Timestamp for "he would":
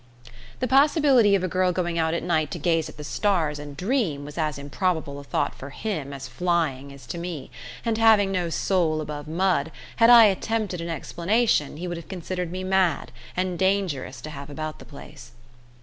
11.77-11.97